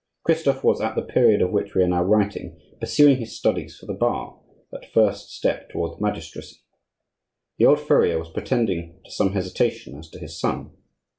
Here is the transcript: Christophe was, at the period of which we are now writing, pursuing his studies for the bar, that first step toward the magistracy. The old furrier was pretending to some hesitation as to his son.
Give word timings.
Christophe 0.23 0.63
was, 0.63 0.81
at 0.81 0.95
the 0.95 1.03
period 1.03 1.43
of 1.43 1.51
which 1.51 1.75
we 1.75 1.83
are 1.83 1.87
now 1.87 2.01
writing, 2.03 2.59
pursuing 2.79 3.17
his 3.17 3.37
studies 3.37 3.77
for 3.77 3.85
the 3.85 3.93
bar, 3.93 4.39
that 4.71 4.91
first 4.91 5.29
step 5.29 5.69
toward 5.69 5.95
the 5.95 6.01
magistracy. 6.01 6.63
The 7.59 7.67
old 7.67 7.79
furrier 7.79 8.17
was 8.17 8.31
pretending 8.31 8.99
to 9.05 9.11
some 9.11 9.33
hesitation 9.33 9.99
as 9.99 10.09
to 10.09 10.19
his 10.19 10.39
son. 10.39 10.71